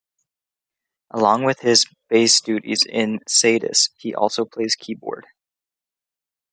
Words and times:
Along 1.11 1.43
with 1.43 1.59
his 1.59 1.85
bass 2.09 2.41
duties 2.41 2.83
in 2.89 3.19
Sadus 3.29 3.89
he 3.97 4.15
also 4.15 4.45
plays 4.45 4.73
keyboards. 4.73 5.27